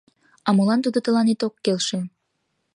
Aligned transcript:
А 0.47 0.49
молан 0.55 0.79
тудо 0.85 0.99
тыланет 1.05 1.41
ок 1.47 1.55
келше? 1.63 1.99